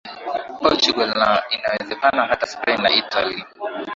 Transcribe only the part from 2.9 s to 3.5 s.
italy